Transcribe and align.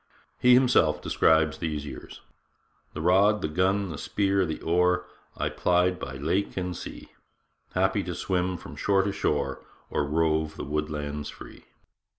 He 0.39 0.55
himself 0.55 0.99
describes 0.99 1.59
these 1.59 1.85
years: 1.85 2.21
The 2.95 3.01
rod, 3.01 3.43
the 3.43 3.47
gun, 3.47 3.89
the 3.89 3.99
spear, 3.99 4.47
the 4.47 4.59
oar, 4.61 5.05
I 5.37 5.49
plied 5.49 5.99
by 5.99 6.13
lake 6.15 6.57
and 6.57 6.75
sea 6.75 7.11
Happy 7.75 8.01
to 8.05 8.15
swim 8.15 8.57
from 8.57 8.75
shore 8.75 9.03
to 9.03 9.11
shore, 9.11 9.61
Or 9.91 10.03
rove 10.03 10.55
the 10.55 10.65
woodlands 10.65 11.29
free. 11.29 11.65